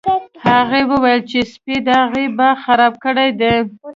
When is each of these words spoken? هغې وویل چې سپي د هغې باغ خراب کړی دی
هغې 0.49 0.81
وویل 0.91 1.21
چې 1.31 1.39
سپي 1.51 1.75
د 1.87 1.89
هغې 2.03 2.25
باغ 2.37 2.55
خراب 2.63 2.93
کړی 3.03 3.29
دی 3.39 3.55